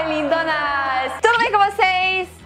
Oi, 0.00 0.14
lindonas! 0.14 1.12
Tudo 1.20 1.38
bem 1.38 1.52
com 1.52 1.58
vocês? 1.58 1.89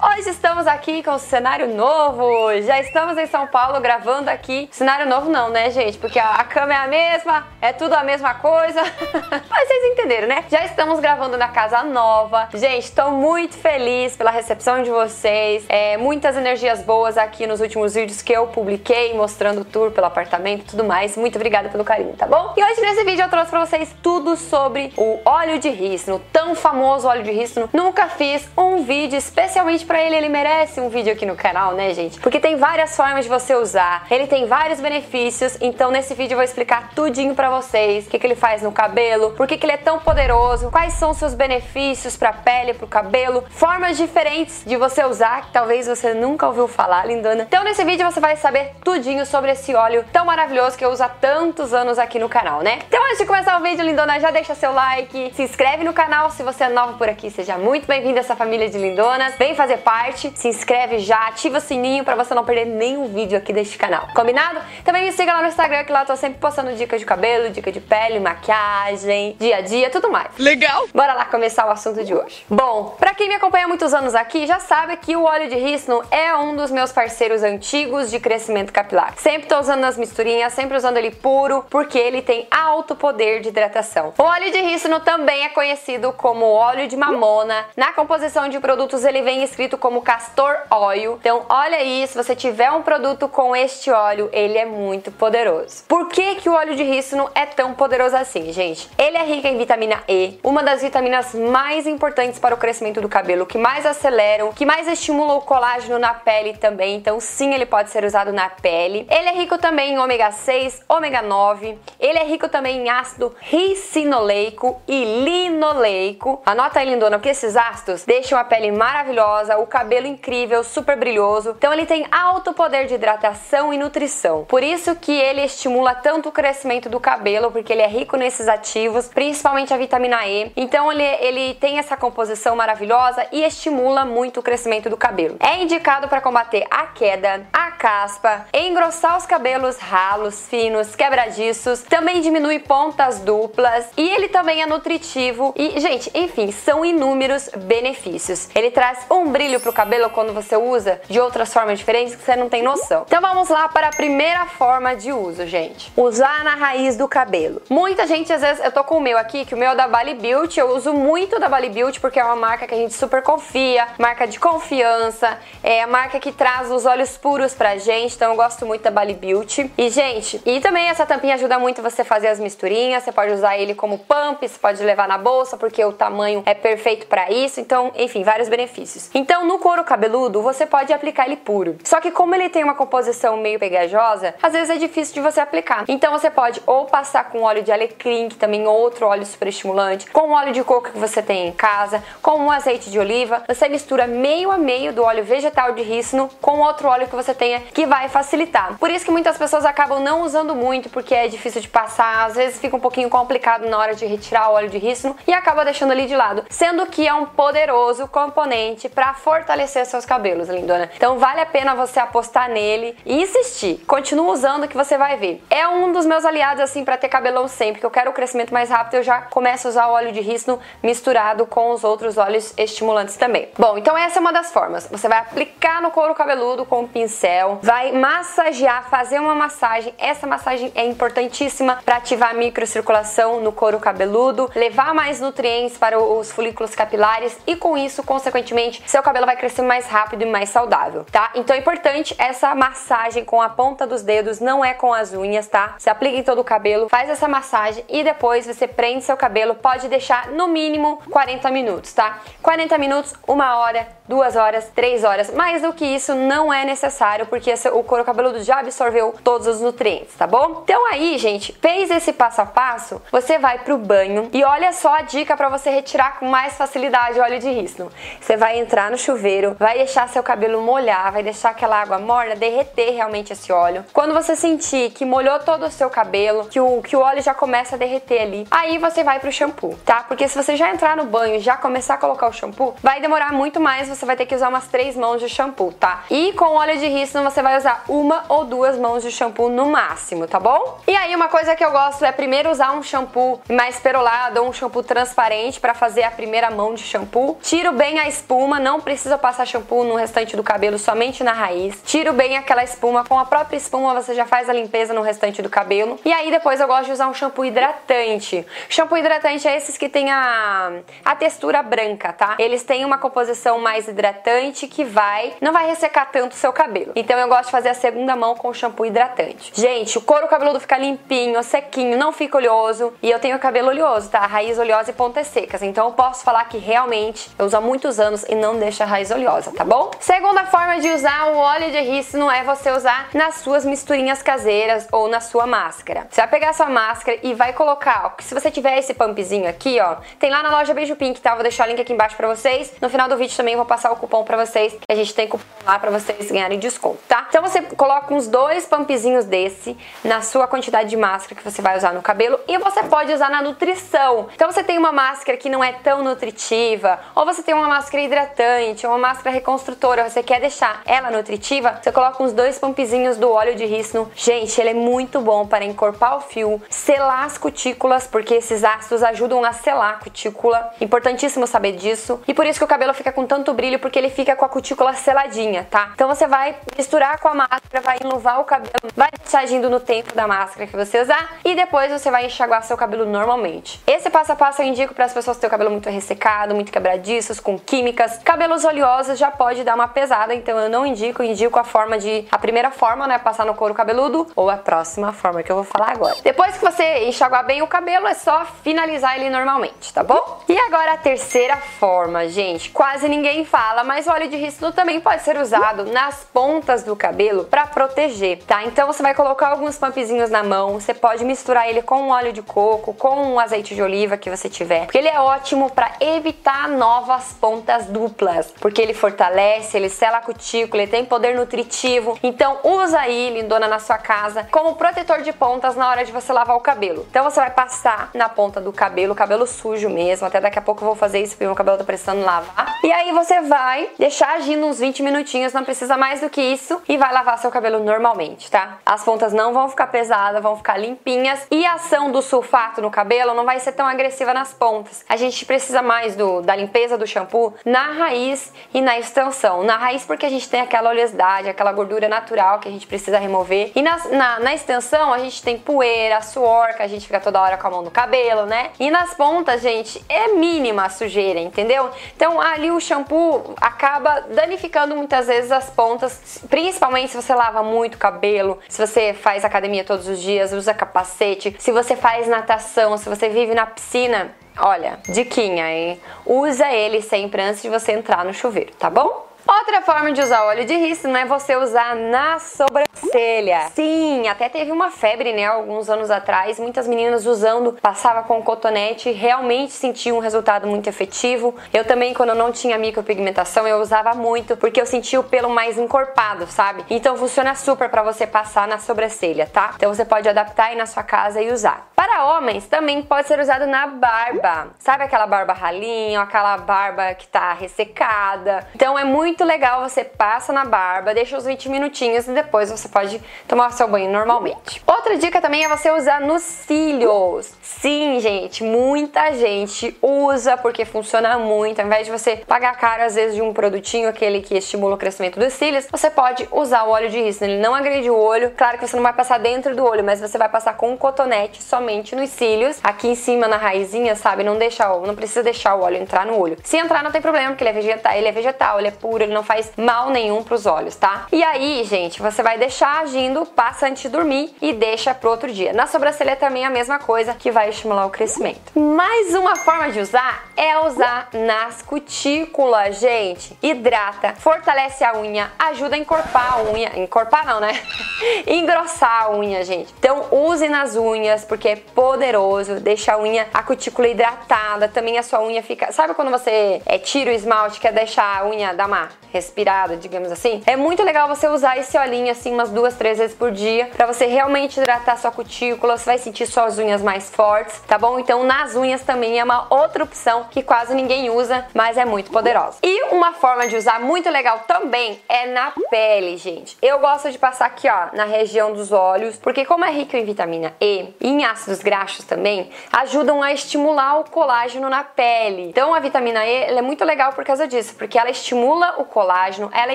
Hoje 0.03 0.29
estamos 0.29 0.67
aqui 0.67 1.05
com 1.05 1.13
um 1.13 1.19
cenário 1.19 1.69
novo. 1.69 2.27
Já 2.63 2.81
estamos 2.81 3.17
em 3.17 3.27
São 3.27 3.47
Paulo 3.47 3.81
gravando 3.81 4.29
aqui. 4.29 4.69
Cenário 4.73 5.09
novo 5.09 5.31
não, 5.31 5.51
né, 5.51 5.71
gente? 5.71 5.99
Porque 5.99 6.19
a 6.19 6.43
cama 6.45 6.75
é 6.75 6.77
a 6.77 6.89
mesma, 6.89 7.47
é 7.61 7.73
tudo 7.73 7.95
a 7.95 8.03
mesma 8.03 8.35
coisa. 8.35 8.83
Mas 9.49 9.69
vocês 9.69 9.93
entenderam, 9.93 10.27
né? 10.27 10.45
Já 10.51 10.65
estamos 10.65 10.99
gravando 10.99 11.37
na 11.37 11.49
casa 11.49 11.83
nova. 11.85 12.49
Gente, 12.53 12.85
estou 12.85 13.13
muito 13.13 13.57
feliz 13.57 14.17
pela 14.17 14.33
recepção 14.33 14.83
de 14.83 14.91
vocês. 14.91 15.65
É, 15.69 15.97
muitas 15.97 16.37
energias 16.37 16.83
boas 16.83 17.17
aqui 17.17 17.47
nos 17.47 17.61
últimos 17.61 17.95
vídeos 17.95 18.21
que 18.21 18.33
eu 18.33 18.49
publiquei, 18.49 19.15
mostrando 19.15 19.61
o 19.61 19.65
tour 19.65 19.93
pelo 19.93 20.09
apartamento 20.09 20.63
e 20.63 20.65
tudo 20.65 20.85
mais. 20.85 21.17
Muito 21.17 21.37
obrigada 21.37 21.69
pelo 21.69 21.85
carinho, 21.85 22.15
tá 22.17 22.27
bom? 22.27 22.53
E 22.57 22.65
hoje 22.65 22.81
nesse 22.81 23.05
vídeo 23.05 23.23
eu 23.23 23.31
trouxe 23.31 23.51
pra 23.51 23.65
vocês 23.65 23.95
tudo 24.03 24.37
sobre 24.37 24.93
o 24.97 25.21
óleo 25.25 25.59
de 25.61 25.69
rícino, 25.69 26.21
tão 26.33 26.55
famoso 26.57 27.07
óleo 27.07 27.23
de 27.23 27.31
rícino. 27.31 27.71
Nunca 27.73 28.09
fiz 28.09 28.49
um 28.57 28.83
vídeo 28.83 29.17
especialmente 29.17 29.84
para 29.85 30.03
ele, 30.03 30.17
ele 30.17 30.29
merece 30.29 30.81
um 30.81 30.89
vídeo 30.89 31.13
aqui 31.13 31.27
no 31.27 31.37
canal, 31.37 31.73
né, 31.73 31.93
gente? 31.95 32.19
Porque 32.21 32.41
tem 32.41 32.57
várias 32.57 32.97
formas 32.97 33.25
de 33.25 33.31
você 33.31 33.55
usar, 33.55 34.07
ele 34.11 34.27
tem 34.27 34.47
vários 34.47 34.81
benefícios, 34.81 35.57
então 35.61 35.91
nesse 35.91 36.15
vídeo 36.15 36.35
eu 36.35 36.39
vou 36.39 36.45
explicar 36.45 36.91
tudinho 36.95 37.35
para 37.35 37.51
vocês, 37.51 38.07
o 38.07 38.11
que, 38.11 38.19
que 38.19 38.27
ele 38.27 38.35
faz 38.35 38.63
no 38.63 38.73
cabelo, 38.73 39.31
por 39.33 39.47
que, 39.47 39.57
que 39.57 39.67
ele 39.67 39.73
é 39.73 39.77
tão 39.77 39.99
poderoso, 39.99 40.71
quais 40.71 40.95
são 40.95 41.15
seus 41.15 41.35
benefícios 41.35 42.17
para 42.17 42.33
pele, 42.33 42.75
para 42.75 42.85
o 42.85 42.89
cabelo, 42.89 43.45
formas 43.51 43.97
diferentes 43.97 44.63
de 44.67 44.77
você 44.77 45.05
usar, 45.05 45.43
que 45.43 45.53
talvez 45.53 45.87
você 45.87 46.15
nunca 46.15 46.47
ouviu 46.47 46.67
falar, 46.69 47.07
lindona. 47.07 47.45
Então 47.49 47.65
nesse 47.65 47.85
vídeo 47.85 48.11
você 48.11 48.21
vai 48.21 48.37
saber 48.37 48.73
tudinho 48.83 49.25
sobre 49.27 49.53
esse 49.53 49.75
óleo 49.75 50.05
tão 50.13 50.25
maravilhoso 50.25 50.77
que 50.77 50.85
eu 50.85 50.91
uso 50.91 51.03
há 51.03 51.09
tantos 51.09 51.73
anos 51.73 51.99
aqui 51.99 52.19
no 52.19 52.29
canal, 52.29 52.63
né? 52.63 52.79
Então 52.89 53.05
antes 53.07 53.19
de 53.19 53.27
começar 53.27 53.59
o 53.59 53.63
vídeo, 53.63 53.85
lindona, 53.85 54.21
já 54.21 54.31
deixa 54.31 54.55
seu 54.55 54.73
like, 54.73 55.33
se 55.35 55.43
inscreve 55.43 55.85
no 55.85 55.93
canal 55.93 56.31
se 56.31 56.43
você 56.43 56.65
é 56.65 56.69
nova 56.69 56.95
por 56.95 57.09
aqui, 57.09 57.31
seja 57.31 57.57
muito 57.57 57.87
bem-vindo 57.87 58.19
a 58.19 58.21
essa 58.21 58.37
família 58.37 58.69
de 58.69 58.79
lindonas, 58.79 59.37
vem 59.37 59.55
fazer 59.55 59.74
parte, 59.79 60.33
se 60.35 60.49
inscreve 60.49 60.99
já, 60.99 61.29
ativa 61.29 61.59
o 61.59 61.61
sininho 61.61 62.05
para 62.05 62.15
você 62.15 62.35
não 62.35 62.45
perder 62.45 62.67
nenhum 62.67 63.07
vídeo 63.09 63.39
aqui 63.39 63.53
deste 63.53 63.79
canal, 63.79 64.09
combinado? 64.15 64.61
Também 64.85 65.05
me 65.05 65.13
siga 65.13 65.33
lá 65.33 65.43
no 65.43 65.49
Instagram 65.49 65.85
que 65.85 65.93
lá 65.93 66.03
eu 66.03 66.07
tô 66.07 66.17
sempre 66.17 66.39
postando 66.39 66.75
dicas 66.75 67.01
de 67.01 67.07
cabelo, 67.07 67.51
dica 67.51 67.71
de 67.71 67.81
pele, 67.81 68.21
maquiagem, 68.21 69.37
dia 69.39 69.57
a 69.57 69.61
dia, 69.61 69.91
tudo 69.91 70.11
mais. 70.11 70.29
Legal! 70.39 70.87
Bora 70.95 71.15
lá 71.15 71.25
começar 71.25 71.67
o 71.67 71.71
assunto 71.71 72.05
de 72.05 72.15
hoje. 72.15 72.45
Bom, 72.49 72.97
para 72.99 73.15
quem 73.15 73.29
me 73.29 73.35
acompanha 73.35 73.65
há 73.65 73.69
muitos 73.69 73.95
anos 73.95 74.15
aqui, 74.15 74.47
já 74.47 74.61
sabe 74.61 74.97
que 74.97 75.17
o 75.17 75.25
óleo 75.25 75.49
de 75.49 75.57
rícino 75.57 76.03
é 76.11 76.35
um 76.37 76.55
dos 76.55 76.71
meus 76.71 76.93
parceiros 76.93 77.43
antigos 77.43 78.11
de 78.11 78.21
crescimento 78.21 78.73
capilar. 78.73 79.15
Sempre 79.17 79.49
tô 79.49 79.59
usando 79.59 79.81
nas 79.81 79.97
misturinhas, 79.97 80.53
sempre 80.53 80.77
usando 80.77 80.97
ele 80.97 81.11
puro, 81.11 81.65
porque 81.71 81.99
ele 81.99 82.23
tem 82.23 82.47
alto 82.51 82.95
poder 82.95 83.41
de 83.41 83.49
hidratação. 83.49 84.13
O 84.19 84.23
óleo 84.23 84.53
de 84.53 84.61
rícino 84.61 85.01
também 85.01 85.45
é 85.45 85.49
conhecido 85.49 86.13
como 86.13 86.45
óleo 86.45 86.87
de 86.87 86.97
mamona. 86.97 87.65
Na 87.77 87.93
composição 87.93 88.49
de 88.49 88.61
produtos 88.61 89.05
ele 89.05 89.23
vem 89.23 89.43
escrito 89.43 89.64
como 89.79 90.03
castor 90.03 90.57
oil. 90.71 91.19
Então, 91.21 91.45
olha 91.49 91.79
aí, 91.79 92.07
se 92.07 92.17
você 92.17 92.35
tiver 92.37 92.71
um 92.71 92.83
produto 92.83 93.29
com 93.29 93.55
este 93.55 93.91
óleo, 93.91 94.29
ele 94.33 94.59
é 94.59 94.65
muito 94.65 95.11
poderoso. 95.11 95.85
Por 95.89 96.09
que 96.09 96.37
que 96.37 96.49
o 96.49 96.55
óleo 96.55 96.77
de 96.77 96.83
rícino 96.83 97.29
é 97.35 97.47
tão 97.47 97.75
poderoso 97.75 98.17
assim, 98.17 98.53
gente? 98.53 98.89
Ele 98.99 99.17
é 99.17 99.25
rico 99.25 99.47
em 99.47 99.59
vitamina 99.59 100.03
E, 100.09 100.39
uma 100.43 100.63
das 100.63 100.83
vitaminas 100.83 101.35
mais 101.35 101.87
importantes 101.87 102.39
para 102.39 102.55
o 102.55 102.59
crescimento 102.59 103.01
do 103.01 103.09
cabelo, 103.09 103.47
que 103.47 103.59
mais 103.59 103.87
aceleram, 103.87 104.53
que 104.53 104.67
mais 104.67 104.87
estimulam 104.89 105.39
o 105.39 105.43
colágeno 105.43 105.99
na 105.99 106.15
pele 106.15 106.57
também. 106.57 106.97
Então, 106.97 107.19
sim, 107.21 107.55
ele 107.55 107.67
pode 107.67 107.91
ser 107.91 108.05
usado 108.05 108.33
na 108.33 108.49
pele. 108.49 109.07
Ele 109.11 109.29
é 109.29 109.33
rico 109.33 109.59
também 109.59 109.95
em 109.95 109.99
ômega 109.99 110.31
6, 110.31 110.83
ômega 110.89 111.23
9. 111.23 111.79
Ele 111.99 112.19
é 112.19 112.25
rico 112.25 112.49
também 112.49 112.81
em 112.81 112.91
ácido 112.91 113.35
ricinoleico 113.41 114.81
e 114.87 115.05
linoleico. 115.25 116.43
Anota 116.45 116.81
aí, 116.81 116.87
lindona, 116.87 117.19
porque 117.19 117.31
esses 117.31 117.57
ácidos 117.57 118.05
deixam 118.05 118.39
a 118.39 118.45
pele 118.45 118.71
maravilhosa, 118.71 119.54
o 119.57 119.67
cabelo 119.67 120.07
incrível, 120.07 120.63
super 120.65 120.97
brilhoso. 120.97 121.55
Então 121.57 121.73
ele 121.73 121.87
tem 121.87 122.07
alto 122.11 122.53
poder 122.53 122.87
de 122.87 122.95
hidratação 122.95 123.73
e 123.73 123.79
nutrição. 123.79 124.45
Por 124.45 124.63
isso 124.63 124.95
que 124.97 125.13
ele 125.13 125.43
estimula 125.43 125.95
tanto 125.95 126.29
o 126.29 126.33
crescimento 126.33 126.89
do 126.89 127.01
cabelo, 127.01 127.51
porque 127.51 127.73
ele 127.73 127.83
é 127.83 127.87
rico 127.87 128.17
nesses 128.17 128.49
ativos, 128.49 129.09
principalmente 129.09 129.73
a 129.73 129.77
vitamina 129.77 130.27
E. 130.27 130.53
Então 130.57 130.91
ele, 130.91 131.03
ele 131.03 131.55
tem 131.55 131.79
essa 131.79 131.97
composição 131.97 132.57
maravilhosa 132.57 133.27
e 133.33 133.43
estimula 133.43 134.05
muito 134.05 134.41
o 134.41 134.43
crescimento 134.43 134.89
do 134.89 134.97
cabelo. 134.97 135.37
É 135.41 135.63
indicado 135.63 136.09
para 136.09 136.21
combater 136.21 136.67
a 136.71 136.87
queda, 136.87 137.47
a 137.53 137.71
caspa, 137.71 138.47
engrossar 138.53 139.17
os 139.17 139.27
cabelos 139.27 139.77
ralos, 139.79 140.47
finos, 140.49 140.97
quebradiços, 140.97 141.83
também 141.83 142.21
diminui 142.21 142.59
pontas 142.59 143.21
duplas 143.21 143.87
e 143.97 144.09
ele 144.09 144.29
também 144.29 144.63
é 144.63 144.67
nutritivo 144.67 145.53
e, 145.57 145.79
gente, 145.79 146.11
enfim, 146.15 146.51
são 146.51 146.85
inúmeros 146.85 147.51
benefícios. 147.57 148.49
Ele 148.55 148.71
traz 148.71 149.07
um 149.11 149.31
brilho 149.31 149.44
pro 149.61 149.73
cabelo 149.73 150.11
quando 150.11 150.33
você 150.33 150.57
usa 150.57 151.01
de 151.09 151.21
outras 151.21 151.53
formas 151.53 151.79
diferentes 151.79 152.15
que 152.15 152.23
você 152.23 152.37
não 152.37 152.49
tem 152.49 152.63
noção. 152.63 153.05
Então 153.07 153.21
vamos 153.21 153.49
lá 153.49 153.69
para 153.69 153.89
a 153.89 153.93
primeira 153.93 154.47
forma 154.47 154.95
de 154.95 155.13
uso, 155.13 155.47
gente. 155.47 155.93
Usar 155.97 156.45
na 156.45 156.55
raiz 156.55 156.97
do 156.97 157.09
cabelo. 157.09 157.63
Muita 157.69 158.07
gente, 158.07 158.33
às 158.33 158.41
vezes, 158.41 158.65
eu 158.65 158.73
tô 158.73 158.83
com 158.85 158.97
o 158.97 159.01
meu 159.01 159.19
aqui, 159.19 159.45
que 159.45 159.55
o 159.55 159.59
meu 159.59 159.73
é 159.73 159.75
da 159.75 159.89
Bali 159.89 160.15
Beauty, 160.15 160.61
eu 160.61 160.71
uso 160.71 160.93
muito 160.93 161.39
da 161.39 161.49
Bali 161.49 161.69
Beauty 161.69 162.01
porque 162.01 162.19
é 162.19 162.25
uma 162.25 162.37
marca 162.37 162.67
que 162.67 162.75
a 162.75 162.79
gente 162.79 162.95
super 162.95 163.23
confia, 163.23 163.87
marca 163.99 164.27
de 164.27 164.39
confiança, 164.39 165.39
é 165.63 165.83
a 165.83 165.87
marca 165.87 166.21
que 166.21 166.33
traz 166.33 166.71
os 166.71 166.87
olhos 166.87 167.17
puros 167.17 167.55
pra 167.55 167.77
gente, 167.77 168.15
então 168.15 168.31
eu 168.31 168.37
gosto 168.37 168.65
muito 168.67 168.83
da 168.83 168.91
Bali 168.91 169.15
Beauty. 169.15 169.71
E, 169.77 169.91
gente, 169.91 170.41
e 170.45 170.61
também 170.61 170.89
essa 170.89 171.05
tampinha 171.05 171.35
ajuda 171.35 171.59
muito 171.59 171.83
você 171.83 172.05
fazer 172.05 172.29
as 172.29 172.39
misturinhas, 172.39 173.03
você 173.03 173.13
pode 173.13 173.33
usar 173.33 173.59
ele 173.59 173.75
como 173.75 173.99
pump, 173.99 174.47
você 174.47 174.59
pode 174.59 174.83
levar 174.83 175.09
na 175.09 175.19
bolsa 175.19 175.57
porque 175.57 175.85
o 175.85 175.93
tamanho 175.93 176.43
é 176.47 176.55
perfeito 176.55 177.07
para 177.07 177.31
isso, 177.31 177.61
então, 177.61 177.93
enfim, 177.97 178.23
vários 178.23 178.49
benefícios. 178.49 179.11
Então, 179.15 179.34
no 179.43 179.59
couro 179.59 179.83
cabeludo, 179.83 180.43
você 180.43 180.67
pode 180.67 180.93
aplicar 180.93 181.25
ele 181.25 181.37
puro. 181.37 181.79
Só 181.83 181.99
que 181.99 182.11
como 182.11 182.35
ele 182.35 182.51
tem 182.51 182.63
uma 182.63 182.75
composição 182.75 183.39
meio 183.39 183.59
pegajosa, 183.59 184.35
às 184.43 184.53
vezes 184.53 184.69
é 184.69 184.77
difícil 184.77 185.15
de 185.15 185.21
você 185.23 185.41
aplicar. 185.41 185.85
Então, 185.89 186.13
você 186.13 186.31
pode 186.31 186.61
ou 186.67 186.85
passar 186.85 187.31
com 187.31 187.43
óleo 187.43 187.63
de 187.63 187.73
alecrim, 187.73 188.29
que 188.29 188.37
também 188.37 188.65
é 188.65 188.69
outro 188.69 189.07
óleo 189.07 189.25
super 189.25 189.49
estimulante, 189.49 190.11
com 190.11 190.33
óleo 190.33 190.53
de 190.53 190.63
coco 190.63 190.91
que 190.91 190.99
você 190.99 191.23
tem 191.23 191.49
em 191.49 191.53
casa, 191.53 192.05
com 192.21 192.37
um 192.37 192.51
azeite 192.51 192.91
de 192.91 192.99
oliva, 192.99 193.43
você 193.49 193.69
mistura 193.69 194.07
meio 194.07 194.51
a 194.51 194.59
meio 194.59 194.93
do 194.93 195.03
óleo 195.03 195.25
vegetal 195.25 195.73
de 195.73 195.83
rícino 195.83 196.29
com 196.41 196.61
outro 196.61 196.89
óleo 196.89 197.09
que 197.09 197.17
você 197.17 197.33
tenha 197.33 197.61
que 197.61 197.87
vai 197.87 198.09
facilitar. 198.09 198.77
Por 198.79 198.91
isso 198.91 199.05
que 199.05 199.11
muitas 199.11 199.39
pessoas 199.39 199.65
acabam 199.65 200.01
não 200.01 200.23
usando 200.23 200.55
muito 200.55 200.91
porque 200.91 201.15
é 201.15 201.29
difícil 201.29 201.61
de 201.61 201.69
passar, 201.69 202.27
às 202.27 202.35
vezes 202.35 202.61
fica 202.61 202.77
um 202.77 202.81
pouquinho 202.81 203.09
complicado 203.09 203.69
na 203.69 203.79
hora 203.79 203.95
de 203.95 204.05
retirar 204.05 204.51
o 204.51 204.55
óleo 204.55 204.69
de 204.69 204.79
rícino 204.79 205.17
e 205.27 205.33
acaba 205.33 205.65
deixando 205.65 205.93
ali 205.93 206.07
de 206.07 206.17
lado, 206.17 206.45
sendo 206.51 206.87
que 206.87 207.07
é 207.07 207.15
um 207.15 207.27
poderoso 207.27 208.07
componente 208.09 208.89
para 208.89 209.15
fortalecer 209.25 209.87
seus 209.87 210.05
cabelos, 210.05 210.51
lindona. 210.51 210.91
Então 210.95 211.19
vale 211.19 211.41
a 211.41 211.47
pena 211.47 211.75
você 211.75 211.99
apostar 211.99 212.51
nele 212.51 212.95
e 213.07 213.23
insistir. 213.23 213.83
Continua 213.87 214.31
usando 214.31 214.69
que 214.69 214.77
você 214.77 214.99
vai 214.99 215.17
ver. 215.17 215.43
É 215.49 215.67
um 215.67 215.91
dos 215.93 216.05
meus 216.05 216.27
aliados 216.27 216.63
assim 216.63 216.85
para 216.85 216.99
ter 216.99 217.09
cabelão 217.09 217.49
sempre, 217.49 217.81
que 217.81 217.87
eu 217.87 217.91
quero 217.91 218.11
o 218.11 218.13
crescimento 218.13 218.53
mais 218.53 218.69
rápido, 218.69 218.97
eu 218.97 219.03
já 219.03 219.23
começo 219.23 219.67
a 219.67 219.71
usar 219.71 219.87
o 219.87 219.93
óleo 219.93 220.13
de 220.13 220.21
rícino 220.21 220.61
misturado 220.83 221.47
com 221.47 221.71
os 221.71 221.83
outros 221.85 222.19
óleos 222.19 222.53
estimulantes 222.59 223.17
também. 223.17 223.49
Bom, 223.59 223.79
então 223.79 223.97
essa 223.97 224.19
é 224.19 224.21
uma 224.21 224.33
das 224.33 224.53
formas. 224.53 224.87
Você 224.91 225.09
vai 225.09 225.19
aplicar 225.19 225.81
no 225.81 225.91
couro 225.91 226.15
cabeludo 226.15 226.67
com 226.67 226.83
o 226.83 226.89
pincel, 226.89 227.59
vai 227.63 227.93
massagear, 227.93 228.91
fazer 228.91 229.19
uma 229.21 229.35
massagem. 229.35 229.95
Essa 229.97 230.27
massagem 230.27 230.71
é 230.75 230.85
importantíssima 230.85 231.79
para 231.83 231.97
ativar 231.97 232.33
a 232.33 232.35
microcirculação 232.35 233.41
no 233.41 233.53
couro 233.53 233.81
cabeludo, 233.81 234.51
levar 234.55 234.93
mais 234.93 235.19
nutrientes 235.19 235.79
para 235.79 235.99
os 235.99 236.31
folículos 236.31 236.75
capilares 236.75 237.39
e 237.47 237.57
com 237.57 237.79
isso, 237.79 238.03
consequentemente, 238.03 238.83
seu 238.87 239.03
cabelo 239.03 239.14
vai 239.23 239.37
crescer 239.37 239.63
mais 239.63 239.87
rápido 239.87 240.23
e 240.23 240.27
mais 240.27 240.49
saudável, 240.49 241.05
tá? 241.11 241.31
Então 241.35 241.55
é 241.55 241.59
importante 241.59 242.15
essa 242.19 242.55
massagem 242.55 243.25
com 243.25 243.41
a 243.41 243.49
ponta 243.49 243.87
dos 243.87 244.03
dedos, 244.03 244.41
não 244.41 244.65
é 244.65 244.75
com 244.75 244.93
as 244.93 245.13
unhas, 245.13 245.47
tá? 245.47 245.75
Você 245.79 245.91
aplica 245.91 246.17
em 246.17 246.23
todo 246.23 246.41
o 246.41 246.45
cabelo, 246.45 246.89
faz 246.89 247.09
essa 247.09 247.29
massagem 247.29 247.85
e 247.89 248.03
depois 248.03 248.47
você 248.47 248.67
prende 248.67 249.05
seu 249.05 249.17
cabelo, 249.17 249.55
pode 249.55 249.89
deixar 249.89 250.29
no 250.29 250.49
mínimo 250.49 251.01
40 251.11 251.51
minutos, 251.51 251.93
tá? 251.93 252.19
40 252.43 252.79
minutos, 252.79 253.15
uma 253.27 253.59
hora, 253.59 253.87
duas 254.09 254.37
horas, 254.37 254.71
três 254.75 255.05
horas. 255.05 255.31
Mais 255.31 255.63
do 255.63 255.73
que 255.73 255.85
isso 255.85 256.15
não 256.15 256.53
é 256.53 256.65
necessário, 256.65 257.27
porque 257.27 257.53
o 257.73 257.83
couro 257.83 258.05
cabeludo 258.05 258.43
já 258.43 258.61
absorveu 258.61 259.15
todos 259.23 259.47
os 259.47 259.61
nutrientes, 259.61 260.15
tá 260.15 260.27
bom? 260.27 260.63
Então 260.65 260.91
aí, 260.93 261.19
gente, 261.19 261.53
fez 261.61 261.91
esse 261.91 262.13
passo 262.13 262.41
a 262.41 262.47
passo, 262.47 263.01
você 263.11 263.39
vai 263.39 263.59
pro 263.59 263.79
banho 263.79 264.29
e 264.33 264.45
olha 264.45 264.73
só 264.73 264.97
a 264.97 265.03
dica 265.03 265.37
para 265.37 265.49
você 265.49 265.71
retirar 265.71 266.19
com 266.19 266.27
mais 266.27 266.57
facilidade 266.57 267.19
o 267.19 267.23
óleo 267.23 267.39
de 267.39 267.51
rícino. 267.51 267.91
Você 268.21 268.37
vai 268.37 268.59
entrar 268.59 268.91
no 268.95 268.99
chuveiro, 268.99 269.57
vai 269.59 269.77
deixar 269.77 270.09
seu 270.09 270.23
cabelo 270.23 270.63
molhar, 270.63 271.11
vai 271.11 271.23
deixar 271.23 271.51
aquela 271.51 271.83
água 271.83 271.99
morna 271.99 272.37
derreter 272.37 272.93
realmente 272.93 273.33
esse 273.33 273.53
óleo. 273.53 273.85
Quando 273.93 274.15
você 274.15 274.37
sentir 274.37 274.91
que 274.91 275.05
molhou 275.05 275.41
todo 275.41 275.67
o 275.67 275.71
seu 275.71 275.91
cabelo, 275.91 276.47
que 276.47 276.61
o, 276.61 276.81
que 276.81 276.97
o 276.97 277.01
óleo 277.01 277.21
já 277.21 277.35
começa 277.35 277.75
a 277.75 277.79
derreter 277.79 278.23
ali, 278.23 278.47
aí 278.53 278.79
você 278.79 279.03
vai 279.03 279.19
pro 279.19 279.33
shampoo, 279.33 279.77
tá? 279.85 280.05
Porque 280.07 280.29
se 280.29 280.41
você 280.41 280.55
já 280.55 280.71
entrar 280.71 280.97
no 280.97 281.05
banho 281.05 281.35
e 281.37 281.41
já 281.41 281.57
começar 281.57 281.95
a 281.95 281.97
colocar 281.99 282.29
o 282.29 282.33
shampoo, 282.33 282.77
vai 282.81 283.01
demorar 283.01 283.33
muito 283.33 283.59
mais, 283.59 283.89
você 283.89 284.07
vai 284.07 284.15
ter 284.15 284.27
que 284.27 284.35
usar 284.35 284.49
umas 284.49 284.69
três 284.69 284.95
mãos 284.95 285.21
de 285.21 285.29
shampoo, 285.29 285.73
tá? 285.73 286.05
E 286.09 286.33
com 286.35 286.55
óleo 286.55 286.79
de 286.79 286.87
rícino 286.87 287.25
você 287.25 287.43
vai 287.43 287.59
usar 287.59 287.83
uma 287.89 288.25
ou 288.29 288.45
duas 288.45 288.79
mãos 288.79 289.03
de 289.03 289.11
shampoo 289.11 289.49
no 289.49 289.67
máximo, 289.67 290.29
tá 290.29 290.39
bom? 290.39 290.79
E 290.87 290.95
aí 290.95 291.17
uma 291.17 291.27
coisa 291.27 291.57
que 291.57 291.65
eu 291.65 291.73
gosto 291.73 292.05
é 292.05 292.13
primeiro 292.13 292.49
usar 292.49 292.73
um 292.73 292.83
shampoo 292.83 293.41
mais 293.51 293.81
perolado 293.81 294.41
ou 294.41 294.49
um 294.49 294.53
shampoo 294.53 294.85
transparente 294.85 295.59
para 295.59 295.75
fazer 295.75 296.05
a 296.05 296.13
primeira 296.13 296.49
mão 296.49 296.75
de 296.75 296.83
shampoo. 296.83 297.37
Tiro 297.43 297.73
bem 297.73 297.99
a 297.99 298.07
espuma, 298.07 298.61
não 298.61 298.84
precisa 298.85 299.19
passar 299.19 299.47
shampoo 299.47 299.83
no 299.83 299.97
restante 299.97 300.37
do 300.37 300.43
cabelo, 300.43 300.79
somente 300.79 301.25
na 301.25 301.33
raiz. 301.33 301.81
Tiro 301.85 302.13
bem 302.13 302.37
aquela 302.37 302.63
espuma, 302.63 303.05
com 303.05 303.19
a 303.19 303.25
própria 303.25 303.57
espuma 303.57 303.95
você 303.95 304.15
já 304.15 304.27
faz 304.27 304.49
a 304.49 304.53
limpeza 304.53 304.93
no 304.93 305.01
restante 305.01 305.41
do 305.41 305.49
cabelo. 305.49 305.99
E 306.05 306.13
aí 306.13 306.31
depois 306.31 306.61
eu 306.61 306.67
gosto 306.67 306.87
de 306.87 306.93
usar 306.93 307.09
um 307.09 307.15
shampoo 307.15 307.45
hidratante. 307.45 308.47
Shampoo 308.69 308.99
hidratante 308.99 309.49
é 309.49 309.57
esses 309.57 309.79
que 309.79 309.89
tem 309.89 310.11
a, 310.11 310.73
a 311.05 311.17
textura 311.17 311.63
branca, 311.63 312.13
tá? 312.13 312.37
Eles 312.39 312.63
têm 312.63 312.85
uma 312.85 312.99
composição 312.99 313.59
mais 313.59 313.89
hidratante 313.89 314.69
que 314.69 314.85
vai, 314.85 315.33
não 315.41 315.53
vai 315.53 315.67
ressecar 315.67 316.11
tanto 316.13 316.33
o 316.33 316.37
seu 316.37 316.53
cabelo. 316.53 316.93
Então 316.95 317.19
eu 317.19 317.29
gosto 317.29 317.47
de 317.47 317.51
fazer 317.53 317.71
a 317.71 317.75
segunda 317.75 318.15
mão 318.15 318.35
com 318.35 318.53
shampoo 318.53 318.85
hidratante. 318.85 319.53
Gente, 319.55 319.97
o 319.97 320.03
couro 320.03 320.29
cabeludo 320.29 320.61
fica 320.61 320.77
limpinho, 320.77 321.43
sequinho, 321.43 321.97
não 321.97 322.13
fica 322.13 322.37
oleoso. 322.37 322.93
E 323.03 323.11
eu 323.11 323.19
tenho 323.19 323.39
cabelo 323.39 323.69
oleoso, 323.69 324.11
tá? 324.11 324.21
Raiz 324.27 324.59
oleosa 324.59 324.91
e 324.91 324.95
pontas 324.95 325.29
secas. 325.29 325.63
Então 325.63 325.87
eu 325.87 325.93
posso 325.93 326.23
falar 326.23 326.45
que 326.45 326.59
realmente 326.59 327.31
eu 327.39 327.47
uso 327.47 327.57
há 327.57 327.61
muitos 327.61 327.99
anos 327.99 328.25
e 328.29 328.35
não 328.35 328.59
deixa 328.59 328.74
a 328.83 328.87
raiz 328.87 329.11
oleosa, 329.11 329.53
tá 329.53 329.65
bom? 329.65 329.91
Segunda 330.01 330.45
forma 330.47 330.81
de 330.81 330.91
usar 330.91 331.29
o 331.29 331.37
óleo 331.37 331.71
de 331.71 331.81
rícino 331.81 332.31
é 332.31 332.43
você 332.43 332.71
usar 332.71 333.09
nas 333.15 333.37
suas 333.37 333.65
misturinhas 333.65 334.23
caseiras 334.23 334.87
ou 334.91 335.09
na 335.09 335.21
sua 335.21 335.47
máscara. 335.47 336.07
Você 336.11 336.21
vai 336.21 336.29
pegar 336.29 336.51
a 336.51 336.53
sua 336.53 336.69
máscara 336.69 337.19
e 337.23 337.35
vai 337.35 337.53
colocar, 337.53 338.07
ó, 338.07 338.23
se 338.23 338.35
você 338.35 338.51
tiver 338.51 338.79
esse 338.79 338.95
pumpzinho 338.95 339.49
aqui, 339.49 339.79
ó, 339.81 339.97
tem 340.19 340.31
lá 340.31 340.43
na 340.43 340.51
loja 340.51 340.75
Beijo 340.75 340.97
Pink, 340.97 341.21
tá? 341.21 341.35
Vou 341.35 341.43
deixar 341.43 341.67
o 341.67 341.71
link 341.71 341.81
aqui 341.81 341.93
embaixo 341.93 342.17
pra 342.17 342.29
vocês. 342.29 342.73
No 342.81 342.89
final 342.89 343.09
do 343.09 343.17
vídeo 343.17 343.37
também 343.37 343.57
vou 343.57 343.65
passar 343.65 343.93
o 343.93 343.97
cupom 343.97 344.25
pra 344.25 344.45
vocês, 344.45 344.73
que 344.73 344.93
a 344.93 344.95
gente 344.95 345.15
tem 345.15 345.29
cupom 345.29 345.45
lá 345.65 345.79
pra 345.79 345.91
vocês 345.91 346.31
ganharem 346.31 346.59
desconto, 346.59 346.99
tá? 347.09 347.27
Então 347.29 347.43
você 347.43 347.63
coloca 347.63 348.13
uns 348.13 348.27
dois 348.27 348.67
pumpzinhos 348.67 349.25
desse 349.25 349.77
na 350.03 350.23
sua 350.23 350.47
quantidade 350.47 350.89
de 350.89 350.97
máscara 350.97 351.35
que 351.35 351.51
você 351.51 351.63
vai 351.63 351.77
usar 351.77 351.93
no 351.93 352.03
cabelo 352.03 352.39
e 352.49 352.59
você 352.59 352.83
pode 352.83 353.13
usar 353.13 353.31
na 353.31 353.43
nutrição. 353.43 354.29
Então 354.35 354.51
você 354.51 354.63
tem 354.63 354.79
uma 354.79 354.93
máscara 354.93 355.37
que 355.37 355.49
não 355.49 355.63
é 355.63 355.73
tão 355.73 356.03
nutritiva, 356.03 356.99
ou 357.15 357.25
você 357.25 357.43
tem 357.43 357.55
uma 357.55 357.69
máscara 357.69 358.03
hidratante, 358.03 358.64
ou 358.65 358.93
uma 358.93 358.99
máscara 358.99 359.31
reconstrutora, 359.31 360.09
você 360.09 360.23
quer 360.23 360.41
deixar 360.41 360.81
ela 360.87 361.11
nutritiva, 361.11 361.79
você 361.83 361.93
coloca 361.93 362.23
uns 362.23 362.33
dois 362.33 362.59
pumpzinhos 362.59 363.19
do 363.19 363.31
óleo 363.31 363.55
de 363.55 363.67
rícino. 363.67 364.11
Gente, 364.15 364.59
ele 364.59 364.71
é 364.71 364.75
muito 364.75 365.21
bom 365.21 365.47
para 365.47 365.65
encorpar 365.65 366.17
o 366.17 366.21
fio, 366.21 366.63
selar 366.71 367.25
as 367.25 367.37
cutículas, 367.37 368.07
porque 368.07 368.35
esses 368.35 368.65
ácidos 368.65 369.03
ajudam 369.03 369.45
a 369.45 369.53
selar 369.53 369.95
a 369.95 370.05
cutícula. 370.05 370.71
Importantíssimo 370.81 371.47
saber 371.47 371.73
disso. 371.73 372.21
E 372.27 372.33
por 372.33 372.47
isso 372.47 372.59
que 372.59 372.65
o 372.65 372.69
cabelo 372.69 372.95
fica 372.95 373.13
com 373.13 373.27
tanto 373.27 373.53
brilho, 373.53 373.79
porque 373.79 373.99
ele 373.99 374.09
fica 374.09 374.35
com 374.35 374.45
a 374.45 374.49
cutícula 374.49 374.95
seladinha, 374.95 375.67
tá? 375.71 375.91
Então 375.95 376.09
você 376.09 376.27
vai 376.27 376.57
misturar 376.77 377.19
com 377.21 377.29
a 377.29 377.35
máscara, 377.35 377.81
vai 377.83 377.99
enluvar 378.03 378.41
o 378.41 378.45
cabelo, 378.45 378.73
vai 378.97 379.11
deixar 379.21 379.41
agindo 379.41 379.69
no 379.69 379.81
tempo 379.81 380.15
da 380.15 380.27
máscara 380.27 380.67
que 380.67 380.77
você 380.77 381.03
usar 381.03 381.39
e 381.45 381.55
depois 381.55 381.93
você 381.93 382.11
vai 382.11 382.27
enxaguar 382.27 382.63
seu 382.63 382.77
cabelo 382.77 383.05
normalmente. 383.05 383.83
Esse 383.87 384.09
passo 384.09 384.33
a 384.33 384.37
passo 384.37 384.63
eu 384.63 384.67
indico 384.67 384.95
para 384.95 385.05
as 385.05 385.13
pessoas 385.13 385.37
que 385.37 385.43
têm 385.43 385.49
o 385.49 385.51
cabelo 385.51 385.71
muito 385.71 385.89
ressecado, 385.91 386.55
muito 386.55 386.73
quebradiços, 386.73 387.41
com 387.41 387.59
químicas. 387.59 388.19
Cabelos 388.55 388.65
oleosos 388.65 389.19
já 389.19 389.33
pode 389.33 389.65
dar 389.65 389.75
uma 389.75 389.89
pesada, 389.89 390.33
então 390.33 390.57
eu 390.57 390.71
não 390.71 390.87
indico, 390.87 391.21
eu 391.21 391.27
indico 391.27 391.59
a 391.59 391.65
forma 391.65 391.99
de 391.99 392.25
a 392.31 392.39
primeira 392.39 392.71
forma, 392.71 393.05
né, 393.05 393.19
passar 393.19 393.45
no 393.45 393.53
couro 393.53 393.75
cabeludo 393.75 394.29
ou 394.37 394.49
a 394.49 394.57
próxima 394.57 395.13
forma 395.13 395.43
que 395.43 395.51
eu 395.51 395.57
vou 395.57 395.65
falar 395.65 395.91
agora. 395.91 396.15
Depois 396.23 396.57
que 396.57 396.65
você 396.65 397.09
enxaguar 397.09 397.45
bem 397.45 397.63
o 397.63 397.67
cabelo, 397.67 398.07
é 398.07 398.15
só 398.15 398.45
finalizar 398.63 399.17
ele 399.17 399.29
normalmente, 399.29 399.93
tá 399.93 400.05
bom? 400.05 400.41
E 400.49 400.57
agora 400.57 400.93
a 400.93 400.97
terceira 400.97 401.57
forma, 401.57 402.29
gente, 402.29 402.71
quase 402.71 403.09
ninguém 403.09 403.45
fala, 403.45 403.83
mas 403.83 404.07
o 404.07 404.13
óleo 404.13 404.29
de 404.29 404.37
rícino 404.37 404.71
também 404.71 405.01
pode 405.01 405.23
ser 405.23 405.37
usado 405.37 405.87
nas 405.87 406.23
pontas 406.33 406.85
do 406.85 406.95
cabelo 406.95 407.47
para 407.47 407.67
proteger, 407.67 408.45
tá? 408.45 408.63
Então 408.63 408.87
você 408.87 409.03
vai 409.03 409.15
colocar 409.15 409.49
alguns 409.49 409.77
pumpzinhos 409.77 410.31
na 410.31 410.45
mão, 410.45 410.75
você 410.75 410.95
pode 410.95 411.25
misturar 411.25 411.69
ele 411.69 411.83
com 411.83 412.11
óleo 412.11 412.33
de 412.33 412.43
coco, 412.43 412.95
com 412.95 413.17
um 413.17 413.41
azeite 413.41 413.75
de 413.75 413.83
oliva 413.83 414.17
que 414.17 414.31
você 414.31 414.49
tiver, 414.49 414.85
porque 414.85 414.99
ele 414.99 415.09
é 415.09 415.19
ótimo 415.19 415.71
para 415.71 415.91
evitar 415.99 416.69
novas 416.69 417.33
pontas 417.41 417.87
duplas, 417.87 418.44
porque 418.61 418.81
ele 418.81 418.95
fortalece, 418.95 419.77
ele 419.77 419.89
sela 419.89 420.19
a 420.19 420.21
cutícula, 420.21 420.83
ele 420.83 420.91
tem 420.91 421.05
poder 421.05 421.35
nutritivo. 421.35 422.19
Então 422.23 422.59
usa 422.63 423.01
aí, 423.01 423.31
lindona, 423.31 423.69
na 423.69 423.79
sua 423.79 423.99
casa 423.99 424.47
como 424.51 424.77
protetor 424.77 425.23
de 425.23 425.33
pontas 425.33 425.77
na 425.77 425.89
hora 425.89 426.05
de 426.05 426.13
você 426.13 426.33
lavar 426.33 426.57
o 426.57 426.61
cabelo. 426.61 427.07
Então 427.11 427.25
você 427.25 427.41
vai 427.41 427.51
passar 427.51 428.11
na 428.15 428.29
ponta 428.29 428.61
do 428.61 428.73
cabelo, 428.73 429.15
cabelo 429.15 429.47
sujo 429.47 429.89
mesmo, 429.89 430.27
até 430.27 430.41
daqui 430.41 430.59
a 430.59 430.63
pouco 430.63 430.83
eu 430.83 430.87
vou 430.87 430.97
fazer 430.97 431.21
isso 431.21 431.33
porque 431.33 431.45
meu 431.45 431.55
cabelo 431.55 431.79
tá 431.79 431.85
precisando 431.85 432.23
lavar. 432.25 432.77
E 432.83 432.93
aí 432.93 433.13
você 433.13 433.41
vai 433.41 433.91
deixar 433.99 434.35
agindo 434.35 434.67
uns 434.67 434.79
20 434.79 435.03
minutinhos, 435.03 435.53
não 435.53 435.65
precisa 435.65 435.97
mais 435.97 436.21
do 436.21 436.31
que 436.31 436.41
isso, 436.41 436.81
e 436.89 436.97
vai 436.97 437.13
lavar 437.13 437.39
seu 437.39 437.51
cabelo 437.51 437.83
normalmente, 437.83 438.51
tá? 438.51 438.79
As 438.85 439.05
pontas 439.05 439.33
não 439.33 439.53
vão 439.53 439.69
ficar 439.69 439.89
pesadas, 439.89 440.43
vão 440.43 440.57
ficar 440.57 440.77
limpinhas 440.77 441.47
e 441.51 441.65
a 441.65 441.75
ação 441.75 442.11
do 442.11 442.21
sulfato 442.23 442.81
no 442.81 442.91
cabelo 442.91 443.35
não 443.35 443.45
vai 443.45 443.59
ser 443.61 443.73
tão 443.73 443.87
agressiva 443.87 444.35
nas 444.35 444.53
pontas. 444.53 445.05
A 445.09 445.17
gente 445.17 445.45
precisa 445.45 445.83
mais 445.83 446.17
do, 446.17 446.41
da 446.41 446.55
limpeza 446.55 446.99
do 446.99 447.07
shampoo 447.07 447.55
na 447.65 447.93
raiz 447.93 448.34
e 448.73 448.81
na 448.81 448.99
extensão. 448.99 449.63
Na 449.63 449.77
raiz 449.77 450.05
porque 450.05 450.27
a 450.27 450.29
gente 450.29 450.49
tem 450.49 450.61
aquela 450.61 450.91
oleosidade, 450.91 451.49
aquela 451.49 451.73
gordura 451.73 452.09
natural 452.09 452.59
que 452.59 452.69
a 452.69 452.71
gente 452.71 452.87
precisa 452.87 453.19
remover. 453.19 453.73
E 453.75 453.83
na, 453.83 453.97
na, 454.09 454.41
na 454.41 454.55
extensão 454.55 455.13
a 455.13 455.19
gente 455.19 455.43
tem 455.43 455.59
poeira, 455.59 456.21
suor, 456.23 456.75
que 456.75 456.83
a 456.83 456.87
gente 456.87 457.07
fica 457.07 457.21
toda 457.21 457.41
hora 457.41 457.57
com 457.57 457.67
a 457.67 457.71
mão 457.71 457.83
no 457.83 457.91
cabelo, 457.91 458.47
né? 458.47 458.71
E 458.79 458.91
nas 458.91 459.15
pontas, 459.15 459.63
gente, 459.63 460.05
é 460.09 460.29
mínima 460.35 460.87
a 460.87 460.89
sujeira, 460.89 461.41
entendeu? 461.41 461.91
Então 462.17 462.41
ali 462.41 462.71
o 462.71 462.81
shampoo 462.81 463.55
acaba 463.61 464.21
danificando 464.31 464.97
muitas 464.97 465.27
vezes 465.27 465.53
as 465.53 465.71
pontas, 465.71 466.43
principalmente 466.49 467.11
se 467.11 467.17
você 467.17 467.35
lava 467.35 467.63
muito 467.63 467.99
cabelo, 467.99 468.59
se 468.69 468.85
você 468.85 469.13
faz 469.13 469.45
academia 469.45 469.85
todos 469.85 470.09
os 470.09 470.21
dias, 470.21 470.53
usa 470.53 470.75
capacete, 470.75 471.55
se 471.59 471.73
você 471.73 471.97
faz 471.97 472.27
natação, 472.27 472.97
se 472.99 473.09
você 473.09 473.29
vive 473.29 473.55
na 473.55 473.67
piscina, 473.67 474.35
olha, 474.59 474.99
diquinha, 475.09 475.71
hein? 475.71 476.01
Usa 476.25 476.71
ele 476.73 477.01
sempre 477.03 477.43
antes 477.43 477.63
de 477.63 477.69
você 477.69 477.93
entrar 477.93 478.25
no 478.25 478.35
chuveiro, 478.35 478.73
tá 478.79 478.89
bom? 478.89 479.27
Outra 479.47 479.83
forma 479.83 480.11
de 480.11 480.23
usar 480.23 480.43
óleo 480.45 480.65
de 480.65 480.75
rícino 480.75 481.15
é 481.19 481.27
você 481.27 481.55
usar 481.55 481.95
na 481.95 482.39
sobrancelha. 482.39 483.69
Sim, 483.75 484.27
até 484.27 484.49
teve 484.49 484.73
uma 484.73 484.91
febre, 484.91 485.35
né, 485.35 485.45
alguns 485.45 485.91
anos 485.91 486.11
atrás, 486.11 486.59
muitas 486.59 486.89
meninas 486.89 487.27
usando, 487.27 487.73
passava 487.73 488.23
com 488.23 488.43
cotonete, 488.43 489.11
realmente 489.11 489.75
sentia 489.75 490.15
um 490.15 490.19
resultado 490.19 490.67
muito 490.67 490.89
efetivo. 490.89 491.55
Eu 491.75 491.85
também, 491.85 492.15
quando 492.15 492.31
eu 492.31 492.35
não 492.35 492.51
tinha 492.53 492.79
micropigmentação, 492.79 493.69
eu 493.69 493.81
usava 493.81 494.15
muito, 494.15 494.57
porque 494.57 494.81
eu 494.81 494.87
sentia 494.87 495.21
o 495.21 495.25
pelo 495.25 495.51
mais 495.51 495.77
encorpado, 495.77 496.47
sabe? 496.47 496.83
Então 496.89 497.15
funciona 497.15 497.55
super 497.55 497.91
para 497.91 498.03
você 498.03 498.27
passar 498.27 498.67
na 498.67 498.79
sobrancelha, 498.79 499.47
tá? 499.53 499.73
Então 499.77 499.93
você 499.93 500.07
pode 500.07 500.27
adaptar 500.27 500.69
aí 500.69 500.77
na 500.77 500.87
sua 500.87 501.03
casa 501.03 501.43
e 501.43 501.53
usar. 501.53 501.91
Para 501.95 502.27
homens, 502.27 502.67
também 502.67 503.03
pode 503.03 503.27
ser 503.29 503.41
usado 503.41 503.67
na 503.67 503.87
barba. 503.87 504.69
Sabe 504.79 505.05
aquela 505.05 505.27
barba 505.27 505.53
ralinha, 505.53 506.21
aquela 506.21 506.57
barba 506.59 507.15
que 507.15 507.27
tá 507.27 507.53
ressecada? 507.53 508.67
Então 508.75 508.99
é 508.99 509.05
muito 509.05 509.34
muito 509.35 509.45
legal, 509.45 509.83
você 509.83 510.05
passa 510.05 510.53
na 510.53 510.65
barba, 510.65 511.13
deixa 511.13 511.37
uns 511.37 511.45
20 511.45 511.69
minutinhos 511.69 512.29
e 512.29 512.33
depois 512.33 512.71
você 512.71 512.89
pode 512.89 513.21
tomar 513.49 513.73
seu 513.73 513.89
banho 513.89 514.09
normalmente. 514.09 514.81
Outra 514.87 515.17
dica 515.19 515.41
também 515.41 515.65
é 515.65 515.69
você 515.69 515.91
usar 515.91 516.21
nos 516.21 516.41
cílios. 516.43 517.53
Sim, 517.61 518.21
gente, 518.21 518.63
muita 518.63 519.33
gente 519.33 519.97
usa 520.01 520.57
porque 520.57 520.85
funciona 520.85 521.37
muito. 521.37 521.81
Ao 521.81 521.87
invés 521.87 522.07
de 522.07 522.13
você 522.13 522.37
pagar 522.47 522.79
caro 522.79 523.03
às 523.03 523.17
vezes 523.17 523.35
de 523.35 523.43
um 523.43 523.53
produtinho, 523.53 524.09
aquele 524.09 524.41
que 524.41 524.57
estimula 524.57 524.95
o 524.95 524.99
crescimento 524.99 525.41
dos 525.41 525.53
cílios, 525.53 525.89
você 525.91 526.09
pode 526.09 526.49
usar 526.53 526.85
o 526.85 526.91
óleo 526.91 527.11
de 527.11 527.21
rícino. 527.21 527.51
Ele 527.51 527.61
não 527.61 527.75
agride 527.75 528.09
o 528.09 528.17
olho. 528.17 528.53
Claro 528.57 528.79
que 528.79 528.87
você 528.87 528.95
não 528.95 529.03
vai 529.03 529.13
passar 529.13 529.41
dentro 529.41 529.75
do 529.75 529.85
olho, 529.85 530.05
mas 530.05 530.21
você 530.21 530.39
vai 530.39 530.49
passar 530.49 530.77
com 530.77 530.93
um 530.93 530.97
cotonete 530.97 531.61
somente 531.61 532.15
nos 532.15 532.31
cílios, 532.31 532.79
aqui 532.85 533.09
em 533.09 533.17
cima 533.17 533.49
na 533.49 533.57
raizinha, 533.57 534.15
sabe? 534.15 534.45
Não 534.45 534.57
deixa, 534.57 534.87
não 535.01 535.17
precisa 535.17 535.43
deixar 535.43 535.75
o 535.75 535.83
óleo 535.83 535.97
entrar 535.97 536.25
no 536.25 536.39
olho. 536.39 536.57
Se 536.63 536.77
entrar 536.77 537.03
não 537.03 537.11
tem 537.11 537.21
problema, 537.21 537.49
porque 537.49 537.65
ele 537.65 537.71
é 537.71 537.73
vegetal, 537.73 538.13
ele 538.13 538.29
é 538.29 538.33
vegetal, 538.33 538.79
ele 538.79 538.89
é 538.89 538.93
puro, 538.93 539.24
ele 539.25 539.35
não 539.35 539.43
faz 539.43 539.73
mal 539.77 540.11
nenhum 540.11 540.43
pros 540.43 540.67
olhos, 540.67 540.97
tá? 540.97 541.27
E 541.33 541.43
aí, 541.43 541.85
gente, 541.85 542.21
você 542.21 542.43
vai 542.43 542.59
deixar 542.59 543.01
agindo, 543.01 543.45
passa 543.45 543.87
antes 543.87 544.03
de 544.03 544.09
dormir 544.09 544.55
e 544.61 544.73
deixa 544.73 545.15
pro 545.15 545.31
outro 545.31 545.53
dia. 545.53 545.73
Na 545.73 545.87
sobrancelha 545.87 546.37
também 546.37 546.63
é 546.65 546.67
a 546.67 546.71
mesma 546.71 546.99
coisa, 546.99 547.35
que 547.35 547.51
vai 547.51 547.71
estimular 547.71 548.07
o 548.07 548.11
crescimento. 548.11 548.79
Mais 548.79 549.35
uma 549.35 549.57
forma 549.57 549.91
de 549.91 550.01
usar 550.01 550.45
é 550.57 550.79
usar 550.81 551.29
nas 551.33 551.83
cutículas, 551.83 552.99
gente. 552.99 553.57
Hidrata, 553.63 554.35
fortalece 554.37 555.05
a 555.05 555.17
unha, 555.17 555.51
ajuda 555.59 555.97
a 555.97 555.99
encorpar 555.99 556.55
a 556.55 556.63
unha. 556.63 556.99
Encorpar 556.99 557.47
não, 557.47 557.61
né? 557.61 557.73
Engrossar 558.47 559.25
a 559.25 559.31
unha, 559.31 559.65
gente. 559.65 559.95
Então 559.99 560.27
use 560.31 560.69
nas 560.69 560.97
unhas, 560.97 561.45
porque 561.45 561.69
é 561.69 561.77
poderoso, 561.77 562.81
deixa 562.81 563.15
a 563.15 563.19
unha, 563.19 563.47
a 563.53 563.63
cutícula 563.63 564.09
hidratada, 564.09 564.89
também 564.89 565.19
a 565.19 565.23
sua 565.23 565.43
unha 565.43 565.63
fica. 565.63 565.93
Sabe 565.93 566.15
quando 566.15 566.31
você 566.31 566.81
é, 566.87 566.99
tira 566.99 567.31
o 567.31 567.35
esmalte, 567.35 567.81
quer 567.81 567.93
deixar 567.93 568.41
a 568.41 568.47
unha 568.47 568.73
dar 568.73 568.87
uma 568.87 569.09
respirada, 569.33 569.97
digamos 569.97 570.31
assim? 570.31 570.63
É 570.67 570.77
muito 570.77 571.03
legal 571.03 571.29
você 571.29 571.49
usar 571.49 571.77
esse 571.77 571.99
olhinho 571.99 572.31
assim 572.31 572.53
umas 572.53 572.71
duas, 572.71 572.95
três 572.95 573.19
vezes 573.19 573.37
por 573.37 573.51
dia, 573.51 573.91
para 573.97 574.07
você 574.07 574.27
realmente 574.27 574.79
hidratar 574.79 575.19
sua 575.19 575.33
cutícula, 575.33 575.97
você 575.97 576.05
vai 576.05 576.19
sentir 576.19 576.47
suas 576.47 576.79
unhas 576.79 577.03
mais 577.03 577.31
fortes, 577.31 577.81
tá 577.87 577.99
bom? 577.99 578.19
Então 578.19 578.45
nas 578.45 578.77
unhas 578.77 579.03
também 579.03 579.39
é 579.39 579.45
uma 579.45 579.67
outra 579.69 580.05
opção 580.05 580.44
que 580.51 580.63
quase 580.63 580.95
ninguém 580.95 581.31
usa, 581.31 581.67
mas 581.75 581.97
é 581.97 582.05
muito 582.05 582.31
poderosa. 582.31 582.79
E 582.83 583.05
uma 583.05 583.33
forma 583.33 583.67
de 583.67 583.77
usar 583.77 584.01
muito 584.01 584.29
legal 584.31 584.61
também 584.67 585.21
é 585.29 585.47
na 585.47 585.73
pele, 585.91 586.37
gente. 586.37 586.77
Eu 586.81 586.99
gosto 586.99 587.31
de 587.31 587.39
passar 587.39 587.67
aqui, 587.67 587.89
ó, 587.89 588.15
na 588.17 588.25
região 588.25 588.73
dos 588.73 588.93
olhos, 588.93 589.37
porque 589.37 589.65
como 589.65 589.85
é 589.85 589.91
rico 589.91 590.17
em 590.17 590.25
vitamina 590.25 590.75
E 590.81 591.15
e 591.21 591.29
em 591.29 591.45
ácidos 591.45 591.81
graxos 591.81 592.25
também, 592.25 592.71
ajudam 592.93 593.43
a 593.43 593.53
estimular 593.53 594.21
o 594.21 594.31
colágeno 594.31 594.89
na 594.89 595.05
pele. 595.05 595.69
Então 595.69 595.95
a 595.95 596.01
vitamina 596.01 596.45
E 596.45 596.77
é 596.77 596.83
muito 596.83 597.05
legal 597.05 597.33
por 597.33 597.45
causa 597.45 597.67
disso, 597.67 597.95
porque 597.97 598.19
ela 598.19 598.31
estimula 598.31 598.95
o 598.99 599.05
colágeno, 599.05 599.71
ela 599.73 599.95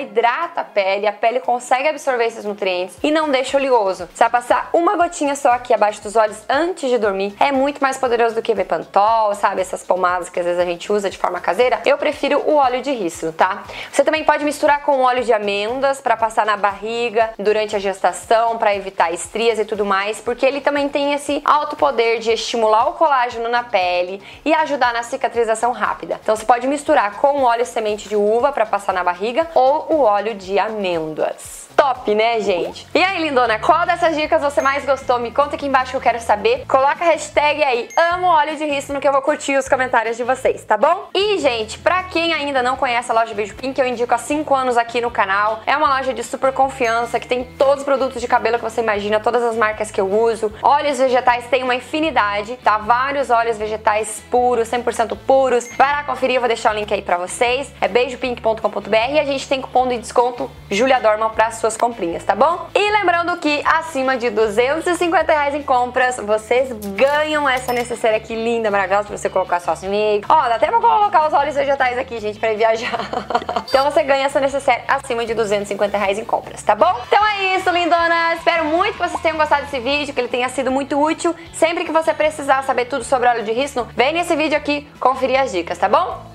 hidrata 0.00 0.60
a 0.60 0.64
pele, 0.64 1.06
a 1.06 1.12
pele 1.12 1.40
consegue 1.40 1.88
absorver 1.88 2.24
esses 2.24 2.44
nutrientes 2.44 2.96
e 3.02 3.10
não 3.10 3.30
deixa 3.30 3.56
oleoso. 3.56 4.08
Vai 4.14 4.30
passar 4.30 4.70
uma 4.72 4.96
gotinha 4.96 5.34
só 5.34 5.50
aqui 5.52 5.72
abaixo 5.74 6.02
dos 6.02 6.16
olhos 6.16 6.42
antes 6.48 6.88
de 6.88 6.98
dormir, 6.98 7.34
é 7.38 7.52
muito 7.52 7.80
mais 7.80 7.96
poderoso 7.96 8.34
do 8.34 8.42
que 8.42 8.54
Bepantol, 8.54 9.34
sabe? 9.34 9.60
Essas 9.60 9.82
pomadas 9.82 10.28
que 10.28 10.39
às 10.40 10.46
vezes 10.46 10.60
a 10.60 10.64
gente 10.64 10.92
usa 10.92 11.08
de 11.08 11.18
forma 11.18 11.40
caseira. 11.40 11.80
Eu 11.84 11.96
prefiro 11.98 12.40
o 12.46 12.56
óleo 12.56 12.82
de 12.82 12.90
rícino, 12.90 13.32
tá? 13.32 13.62
Você 13.92 14.02
também 14.04 14.24
pode 14.24 14.44
misturar 14.44 14.82
com 14.82 15.00
óleo 15.00 15.22
de 15.22 15.32
amêndoas 15.32 16.00
para 16.00 16.16
passar 16.16 16.44
na 16.44 16.56
barriga 16.56 17.30
durante 17.38 17.76
a 17.76 17.78
gestação, 17.78 18.58
para 18.58 18.74
evitar 18.74 19.12
estrias 19.12 19.58
e 19.58 19.64
tudo 19.64 19.84
mais, 19.84 20.20
porque 20.20 20.44
ele 20.44 20.60
também 20.60 20.88
tem 20.88 21.12
esse 21.12 21.40
alto 21.44 21.76
poder 21.76 22.18
de 22.18 22.32
estimular 22.32 22.88
o 22.88 22.94
colágeno 22.94 23.48
na 23.48 23.62
pele 23.62 24.22
e 24.44 24.52
ajudar 24.54 24.92
na 24.92 25.02
cicatrização 25.02 25.72
rápida. 25.72 26.18
Então 26.22 26.34
você 26.34 26.44
pode 26.44 26.66
misturar 26.66 27.16
com 27.16 27.42
óleo 27.42 27.66
semente 27.66 28.08
de 28.08 28.16
uva 28.16 28.52
para 28.52 28.66
passar 28.66 28.92
na 28.92 29.04
barriga 29.04 29.48
ou 29.54 29.86
o 29.92 30.00
óleo 30.02 30.34
de 30.34 30.58
amêndoas 30.58 31.69
top, 31.80 32.14
né, 32.14 32.38
gente? 32.40 32.86
E 32.94 33.02
aí, 33.02 33.22
lindona, 33.22 33.58
qual 33.58 33.86
dessas 33.86 34.14
dicas 34.14 34.42
você 34.42 34.60
mais 34.60 34.84
gostou? 34.84 35.18
Me 35.18 35.30
conta 35.30 35.56
aqui 35.56 35.66
embaixo 35.66 35.92
que 35.92 35.96
eu 35.96 36.00
quero 36.00 36.20
saber. 36.20 36.66
Coloca 36.68 37.02
a 37.02 37.06
hashtag 37.06 37.64
aí, 37.64 37.88
amo 38.12 38.26
óleo 38.26 38.54
de 38.54 38.66
rícino, 38.66 39.00
que 39.00 39.08
eu 39.08 39.12
vou 39.12 39.22
curtir 39.22 39.56
os 39.56 39.66
comentários 39.66 40.14
de 40.14 40.22
vocês, 40.22 40.62
tá 40.62 40.76
bom? 40.76 41.08
E, 41.14 41.38
gente, 41.38 41.78
pra 41.78 42.02
quem 42.02 42.34
ainda 42.34 42.62
não 42.62 42.76
conhece 42.76 43.10
a 43.10 43.14
loja 43.14 43.32
Beijo 43.32 43.54
Pink, 43.54 43.80
eu 43.80 43.86
indico 43.86 44.14
há 44.14 44.18
5 44.18 44.54
anos 44.54 44.76
aqui 44.76 45.00
no 45.00 45.10
canal. 45.10 45.60
É 45.64 45.74
uma 45.74 45.96
loja 45.96 46.12
de 46.12 46.22
super 46.22 46.52
confiança, 46.52 47.18
que 47.18 47.26
tem 47.26 47.44
todos 47.44 47.78
os 47.78 47.84
produtos 47.84 48.20
de 48.20 48.28
cabelo 48.28 48.58
que 48.58 48.64
você 48.64 48.82
imagina, 48.82 49.18
todas 49.18 49.42
as 49.42 49.56
marcas 49.56 49.90
que 49.90 50.02
eu 50.02 50.12
uso. 50.12 50.52
Óleos 50.62 50.98
vegetais 50.98 51.46
tem 51.46 51.62
uma 51.62 51.74
infinidade, 51.74 52.58
tá? 52.62 52.76
Vários 52.76 53.30
óleos 53.30 53.56
vegetais 53.56 54.22
puros, 54.30 54.68
100% 54.68 55.16
puros. 55.26 55.66
Vai 55.78 55.90
lá 55.92 56.04
conferir, 56.04 56.36
eu 56.36 56.42
vou 56.42 56.48
deixar 56.48 56.74
o 56.74 56.74
link 56.74 56.92
aí 56.92 57.00
pra 57.00 57.16
vocês. 57.16 57.72
É 57.80 57.88
beijopink.com.br 57.88 59.12
e 59.12 59.18
a 59.18 59.24
gente 59.24 59.48
tem 59.48 59.62
cupom 59.62 59.88
de 59.88 59.96
desconto 59.96 60.50
Julia 60.70 61.00
Dorman 61.00 61.30
pra 61.30 61.50
suas 61.70 61.76
comprinhas, 61.76 62.24
tá 62.24 62.34
bom? 62.34 62.68
E 62.74 62.90
lembrando 62.90 63.36
que 63.36 63.62
acima 63.64 64.16
de 64.16 64.30
250 64.30 65.32
reais 65.32 65.54
em 65.54 65.62
compras, 65.62 66.16
vocês 66.16 66.72
ganham 66.72 67.48
essa 67.48 67.72
necessária 67.72 68.16
aqui 68.16 68.34
linda, 68.34 68.70
maravilhosa, 68.70 69.08
pra 69.08 69.16
você 69.16 69.30
colocar 69.30 69.60
só 69.60 69.72
assim. 69.72 69.88
Ó, 70.28 70.48
dá 70.48 70.56
até 70.56 70.66
pra 70.66 70.80
colocar 70.80 71.26
os 71.26 71.32
óleos 71.32 71.54
vegetais 71.54 71.96
aqui, 71.96 72.18
gente, 72.18 72.38
pra 72.38 72.52
ir 72.52 72.56
viajar. 72.56 72.98
então 73.68 73.84
você 73.84 74.02
ganha 74.02 74.26
essa 74.26 74.40
necessária 74.40 74.84
acima 74.88 75.24
de 75.24 75.34
250 75.34 75.96
reais 75.96 76.18
em 76.18 76.24
compras, 76.24 76.62
tá 76.62 76.74
bom? 76.74 76.92
Então 77.06 77.24
é 77.24 77.56
isso, 77.56 77.70
lindona. 77.70 78.34
Espero 78.34 78.64
muito 78.64 78.94
que 78.94 79.08
vocês 79.08 79.20
tenham 79.22 79.36
gostado 79.36 79.62
desse 79.62 79.78
vídeo, 79.78 80.12
que 80.12 80.20
ele 80.20 80.28
tenha 80.28 80.48
sido 80.48 80.70
muito 80.70 81.00
útil. 81.00 81.34
Sempre 81.54 81.84
que 81.84 81.92
você 81.92 82.12
precisar 82.12 82.64
saber 82.64 82.86
tudo 82.86 83.04
sobre 83.04 83.28
óleo 83.28 83.44
de 83.44 83.52
rícino, 83.52 83.88
vem 83.96 84.12
nesse 84.12 84.34
vídeo 84.34 84.56
aqui 84.56 84.88
conferir 84.98 85.40
as 85.40 85.52
dicas, 85.52 85.78
tá 85.78 85.88
bom? 85.88 86.26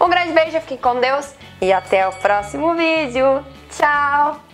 Um 0.00 0.08
grande 0.08 0.32
beijo, 0.32 0.60
fiquem 0.60 0.78
com 0.78 1.00
Deus 1.00 1.34
e 1.60 1.72
até 1.72 2.06
o 2.06 2.12
próximo 2.12 2.74
vídeo. 2.74 3.44
Tchau! 3.70 4.47